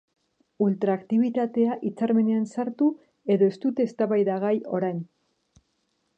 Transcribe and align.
Ultraaktibitatea 0.67 1.75
hitzarmenean 1.89 2.49
sartu 2.55 2.89
edo 3.37 3.53
ez 3.53 3.63
dute 3.67 3.89
eztabaidagai 3.91 4.57
orain. 4.81 5.07